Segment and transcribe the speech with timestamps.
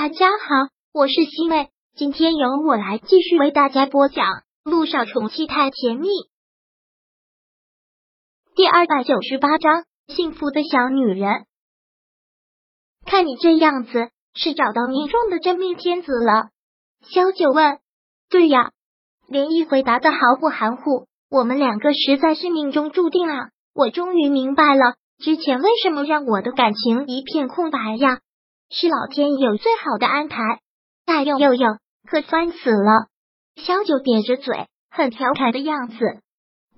[0.00, 4.24] 大家好，我是西妹，今天由我来继续为大家播讲
[4.62, 6.06] 《路上宠妻太甜蜜》
[8.54, 11.46] 第二百九十八章：幸福的小女人。
[13.06, 16.50] 看你这样子，是找到命中的真命天子了？
[17.02, 17.80] 萧九问。
[18.30, 18.70] 对呀，
[19.26, 21.08] 连毅回答的毫不含糊。
[21.28, 23.50] 我们两个实在是命中注定啊！
[23.74, 28.20] 我终于明白了，之前为什么让我的感情一片空白呀？
[28.70, 30.42] 是老天有最好的安排。
[31.06, 31.68] 哎呦呦呦，
[32.06, 33.08] 可酸死了！
[33.56, 35.96] 小九瘪着嘴，很调侃的样子。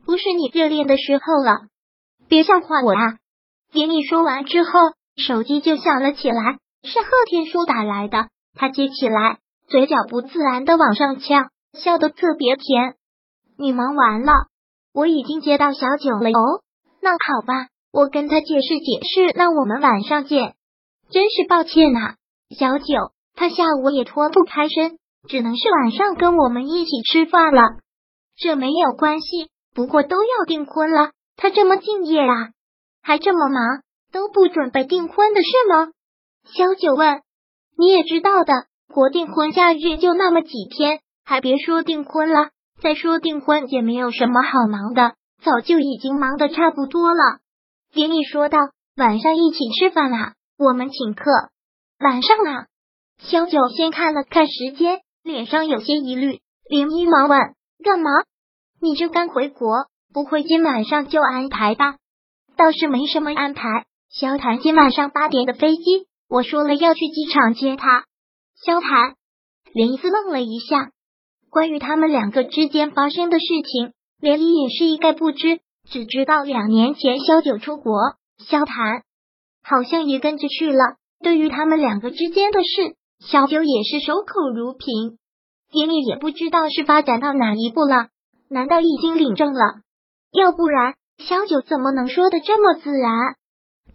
[0.06, 1.68] 不是你热恋的时候了，
[2.28, 3.18] 别笑话我啊！
[3.72, 4.70] 给你说完之后，
[5.16, 8.28] 手机就响了起来，是贺天舒打来的。
[8.54, 9.38] 他接起来，
[9.68, 12.94] 嘴角不自然的往上翘，笑得特别甜。
[13.58, 14.32] 你忙完了，
[14.94, 16.30] 我已经接到小九了。
[16.30, 16.62] 哦，
[17.02, 19.32] 那好吧，我跟他解释解释。
[19.36, 20.54] 那我们晚上见。
[21.10, 22.14] 真是抱歉呐，
[22.56, 27.62] 小九，他下午也脱不开身，只能是晚上跟我们一起吃饭了。
[28.36, 32.50] 这没有关系，不过都要订婚了，他这么敬业啊，
[33.02, 35.88] 还这么忙，都不准备订婚的是吗？
[36.44, 37.22] 小九问。
[37.76, 38.52] 你也知道的，
[38.92, 42.50] 国定婚假日就那么几天，还别说订婚了。
[42.82, 47.40] 再说订婚也没有什么好忙的，早就已经忙得差不多了。
[47.92, 48.58] 连毅说道
[48.96, 51.24] ：“晚上一起吃饭啊。”我们请客，
[52.00, 52.66] 晚上啊。
[53.16, 57.38] 萧九先看了看时间，脸上有些疑虑，连忙问
[57.82, 58.10] ：“干嘛？
[58.78, 61.96] 你这刚回国，不会今晚上就安排吧？”
[62.58, 63.86] 倒是没什么安排。
[64.10, 65.82] 萧谈今晚上八点的飞机，
[66.28, 68.04] 我说了要去机场接他。
[68.62, 69.14] 萧谈，
[69.72, 70.90] 连依愣了一下，
[71.48, 77.94] 关于他们两个之间发生的事情，连依也是一概不知，只知道两年前萧九出国，
[78.36, 79.04] 萧谈。
[79.62, 80.96] 好像也跟着去了。
[81.22, 85.18] 对于他们两个之间的事，小九也是守口如瓶。
[85.70, 88.08] 田里也不知道是发展到哪一步了，
[88.48, 89.60] 难道已经领证了？
[90.32, 93.36] 要不然小九怎么能说的这么自然？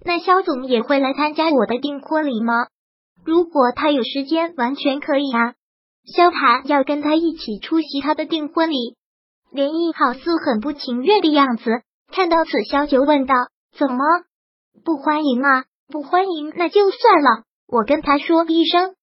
[0.03, 2.67] 那肖总也会来参加我的订婚礼吗？
[3.25, 5.55] 如果他有时间，完全可以啊。
[6.15, 8.95] 萧寒要跟他一起出席他的订婚礼，
[9.51, 11.81] 连毅好似很不情愿的样子。
[12.11, 13.33] 看到此，萧九问道
[13.75, 13.97] ：“怎么？”
[14.83, 15.65] 不欢迎啊！
[15.87, 17.43] 不欢迎，那就算了。
[17.67, 18.95] 我跟他说一声，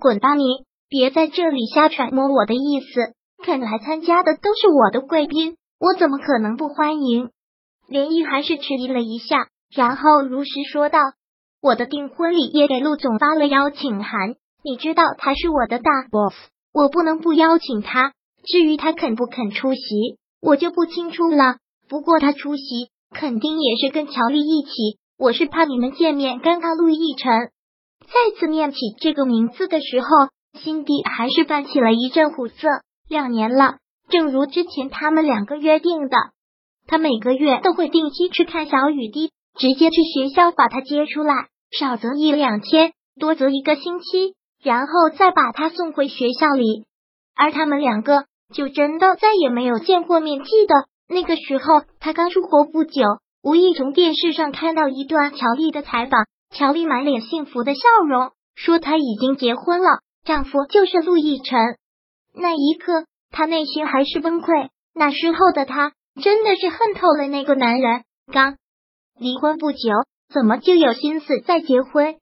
[0.00, 0.44] 滚吧你！
[0.88, 3.14] 别在这里瞎揣摩我的意思。
[3.44, 7.30] 看来参加的都是我的贵宾，我怎么可能不欢迎？
[7.88, 10.98] 连毅还是迟疑了一下，然后如实说道
[11.60, 16.34] ：“我的订婚礼也给陆总发了邀请函，你知道他是我的大 boss，
[16.72, 18.12] 我不能不邀请他。
[18.44, 21.56] 至于他肯不肯出席，我就不清楚了。
[21.88, 26.74] 不过他出席，肯定也是跟乔丽一起。”我是怕你们见面尴尬。
[26.74, 27.50] 陆亦辰
[28.00, 30.06] 再次念起这个名字的时候，
[30.60, 32.68] 心底还是泛起了一阵苦涩。
[33.08, 33.78] 两年了，
[34.10, 36.16] 正如之前他们两个约定的，
[36.86, 46.84] 他每个月都会定期去看小雨滴，直接去学校把他接出来，少则一两天，多则一个星期，然后再把他送回学校里。
[47.34, 50.44] 而他们两个就真的再也没有见过面。
[50.44, 50.74] 记得
[51.08, 51.64] 那个时候，
[51.98, 53.02] 他刚出国不久。
[53.44, 61.60] 无意从电视上看到一段乔丽的采访，乔丽满脸幸福的笑容，说她已经结婚了，丈夫就是陆亦辰。
[62.34, 64.70] 那一刻，她内心还是崩溃。
[64.94, 68.04] 那时候的她真的是恨透了那个男人。
[68.32, 68.56] 刚
[69.20, 69.90] 离婚不久，
[70.32, 72.16] 怎么就有心思再结婚？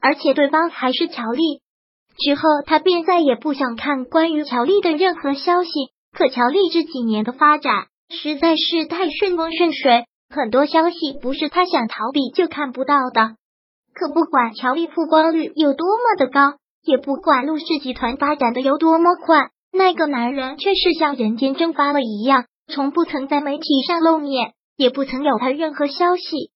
[0.00, 1.62] 而且对方还是乔丽。
[2.16, 5.70] 之后，她便再也不想看关于乔丽的任何消息。
[6.16, 10.04] 可乔丽这几年的发展实在是太顺风顺水。
[10.30, 13.34] 很多消息不是他想逃避就看不到的。
[13.92, 26.52] 可不管乔丽曝光率有多么的高，也不管陆氏集团发展的有多么快，那个男人却是像人间蒸发了一样，从不曾在媒体上露面，也不曾有他任何消息。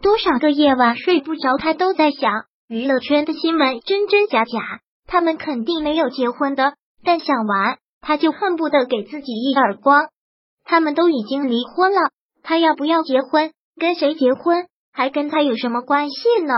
[0.00, 2.32] 多少个夜晚睡不着，他都在想
[2.66, 6.72] 娱乐圈的新闻真真假假，他们肯定没有结婚的。
[7.04, 10.08] 但想完，他就恨不得给自己一耳光。
[10.64, 12.10] 他们都已经离婚了。
[12.48, 13.52] 他要不要结婚？
[13.78, 14.68] 跟谁结婚？
[14.90, 16.54] 还跟他有什么关系呢？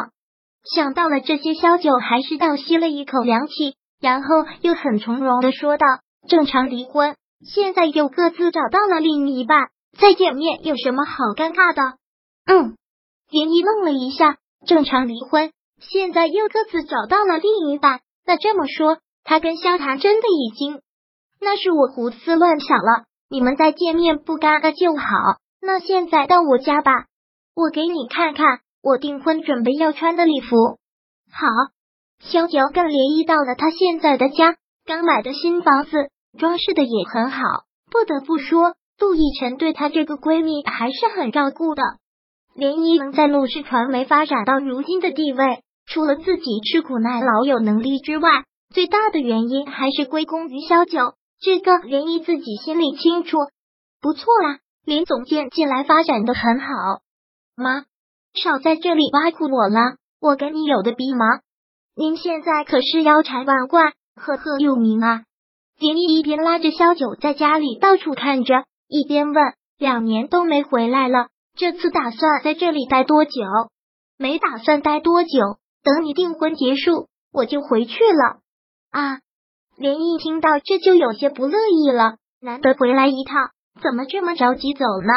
[0.62, 4.28] 想到了这些，萧九还是倒吸了一口凉气，然后
[4.60, 5.86] 又很从容的说道
[6.30, 11.98] ：“正常离婚，现在又各自找到了另一半，再见面有什么好尴尬的？”
[12.46, 12.76] 嗯，
[13.28, 15.50] 林一愣了一下，正常离婚，
[15.80, 20.82] 现在又各自找到了另一半，那这么说，他跟萧谈真的已经……
[21.40, 25.40] 那是我胡思乱想了，你们再见面不尴尬就好。
[25.62, 27.06] 那现在到我家吧，
[27.54, 30.56] 我给你看看我订婚准备要穿的礼服。
[31.30, 31.46] 好，
[32.20, 37.40] 萧九跟连依到了他现在的家，刚买的新房子，装饰的也很好。
[37.90, 41.82] 不得不说，陆逸晨对她这个闺蜜还是很照顾的。
[42.54, 51.14] 连依能在陆氏传媒发展到如今的地位，除了自己吃苦耐劳有能力之外，最大的原因还是归功于萧九。
[51.40, 53.38] 这个连依自己心里清楚。
[54.00, 56.66] 不错啦，林总监近来发展的很好。
[57.54, 57.84] 妈，
[58.34, 61.26] 少在这里挖苦我了，我跟你有的比吗？
[61.94, 65.24] 您现在可是腰缠万贯，赫赫有名啊！
[65.78, 71.28] 连毅一边拉着萧九在家里到处看着，一边问：两年都没回来了。
[71.56, 73.32] 这次打算在这里待多久？
[74.16, 78.40] 没打算待多久，等你订婚结束，我就回去了。
[78.90, 79.20] 啊！
[79.76, 82.16] 连毅听到这就有些不乐意了。
[82.40, 83.50] 难得回来一趟，
[83.82, 85.12] 怎么这么着急走呢？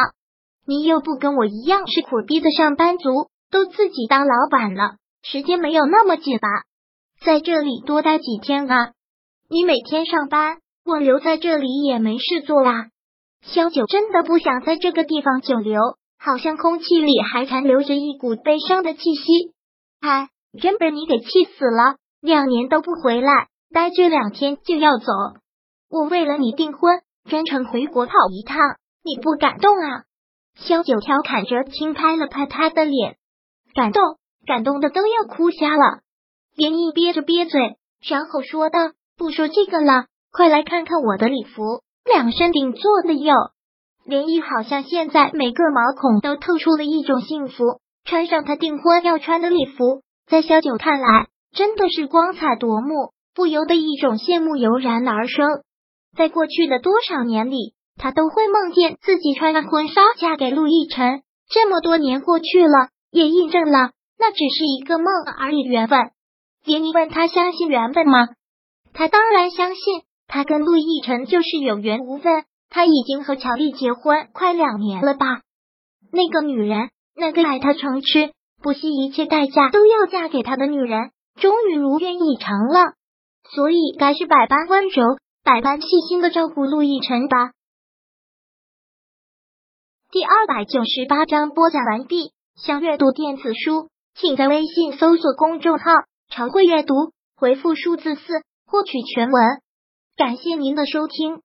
[0.65, 6.47] 你又不跟我一样是苦逼的上班族，都自己当老板了，时间没有那么紧吧？
[7.23, 8.91] 在这里多待几天啊！
[9.49, 12.89] 你每天上班，我留在这里也没事做啦。
[13.41, 15.79] 萧九真的不想在这个地方久留。
[16.25, 19.53] 好像空气里还残留着一股悲伤的气息，
[19.99, 20.29] 唉，
[20.61, 21.97] 真被你给气死了！
[22.21, 25.11] 两年都不回来，待这两天就要走。
[25.89, 28.57] 我为了你订婚，专程回国跑一趟，
[29.03, 30.03] 你不感动啊？
[30.55, 33.17] 萧九调侃着，轻拍了拍他的脸，
[33.73, 36.01] 感动，感动的都要哭瞎了。
[36.55, 37.77] 连毅憋着憋嘴，
[38.07, 38.79] 然后说道
[39.17, 43.33] ：“不说这个了，快来看看我的礼服，量身定做的哟。”
[44.05, 55.63] 连毅好像现在每个毛孔都透出了一种幸福，穿上他订婚要穿的礼服，在萧九看来真的是光彩夺目，不由得一种羡慕油然而生。
[56.15, 61.21] 在过去的多少年里，他都会梦见自己穿上婚纱嫁给陆亦辰。
[61.49, 65.07] 这么多年过去了，也印证了那只是一个梦
[65.37, 65.61] 而已。
[65.63, 66.11] 缘分。
[66.63, 68.29] 杰尼问他相信缘分吗？
[68.93, 72.45] 他当然相信，他跟陆亦辰就是有缘无分。
[72.69, 75.41] 他已经和乔丽结婚快两年了吧？
[76.11, 78.31] 那个女人，那个爱他成痴、
[78.61, 82.93] 不惜一切代价都要嫁给他的女人，终于如愿以偿了。
[83.53, 85.03] 所以该是百般温柔、
[85.43, 87.51] 百般细心的照顾陆亦辰吧。
[90.09, 92.31] 第二百九十八章播讲完毕。
[92.55, 95.83] 想阅读电子书，请在微信搜索公众号
[96.31, 96.95] “常会阅读”，
[97.35, 98.21] 回复数字四
[98.65, 99.43] 获取全文。
[100.15, 101.41] 感谢您的收听。